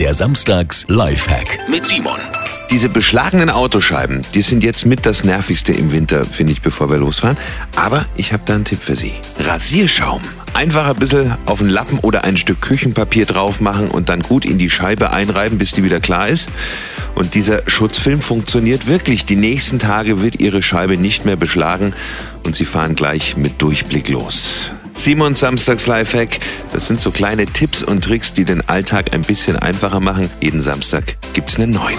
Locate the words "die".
4.34-4.42, 14.58-14.70, 15.70-15.84, 19.24-19.36, 28.34-28.44